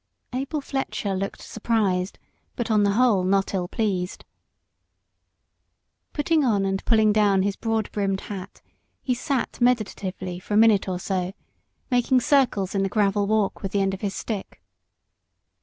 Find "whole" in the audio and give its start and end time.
2.93-3.23